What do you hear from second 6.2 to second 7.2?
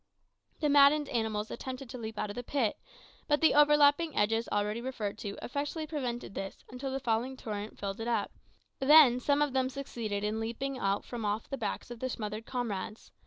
this until the